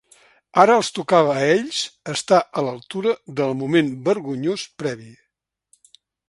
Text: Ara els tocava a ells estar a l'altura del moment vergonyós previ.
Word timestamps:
Ara 0.61 0.77
els 0.81 0.87
tocava 0.99 1.35
a 1.41 1.43
ells 1.57 1.81
estar 2.13 2.39
a 2.61 2.63
l'altura 2.69 3.13
del 3.41 3.53
moment 3.61 3.93
vergonyós 4.09 4.65
previ. 4.83 5.13